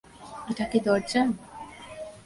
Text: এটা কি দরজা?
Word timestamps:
এটা 0.49 0.65
কি 0.71 0.79
দরজা? 0.85 1.21